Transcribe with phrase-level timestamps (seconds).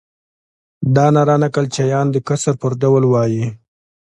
[0.95, 3.45] دا ناره نکل چیان د کسر پر ډول وایي.